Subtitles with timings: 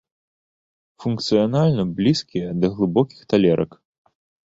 [1.03, 3.71] Функцыянальна блізкія да глыбокіх талерак.